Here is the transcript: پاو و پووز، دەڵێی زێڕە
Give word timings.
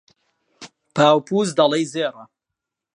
پاو 0.95 1.17
و 1.21 1.25
پووز، 1.27 1.49
دەڵێی 1.57 1.89
زێڕە 1.93 2.23